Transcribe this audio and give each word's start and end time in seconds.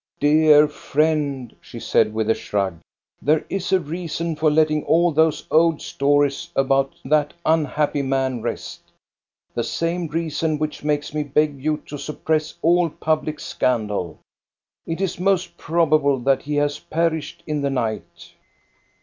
Dear 0.19 0.67
friend," 0.67 1.55
she 1.61 1.79
said 1.79 2.11
with 2.11 2.27
a 2.27 2.33
shrug," 2.33 2.79
there 3.21 3.45
is 3.51 3.71
a 3.71 3.79
reason 3.79 4.35
for 4.35 4.49
letting 4.49 4.83
all 4.85 5.11
those 5.11 5.45
old 5.51 5.79
stories 5.79 6.49
about 6.55 6.93
that 7.05 7.35
un 7.45 7.65
happy 7.65 8.01
man 8.01 8.41
rest,— 8.41 8.81
the 9.53 9.63
same 9.63 10.07
reason 10.07 10.57
which 10.57 10.83
makes 10.83 11.13
me 11.13 11.21
beg 11.21 11.63
you 11.63 11.77
to 11.85 11.99
suppress 11.99 12.55
all 12.63 12.89
public 12.89 13.39
scandal. 13.39 14.17
It 14.87 15.01
is 15.01 15.19
most 15.19 15.55
probable 15.55 16.17
that 16.21 16.41
he 16.41 16.55
has 16.55 16.79
perished 16.79 17.43
in 17.45 17.61
the 17.61 17.69
night." 17.69 18.33